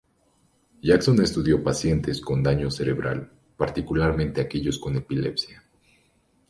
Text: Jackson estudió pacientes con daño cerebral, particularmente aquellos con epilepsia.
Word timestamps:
Jackson 0.81 1.21
estudió 1.21 1.63
pacientes 1.63 2.21
con 2.21 2.41
daño 2.41 2.71
cerebral, 2.71 3.29
particularmente 3.55 4.41
aquellos 4.41 4.79
con 4.79 4.95
epilepsia. 4.95 5.63